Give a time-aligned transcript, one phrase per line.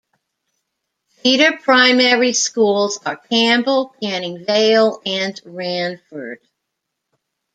[1.09, 6.39] Feeder primary schools are Campbell, Canning Vale and Ranford.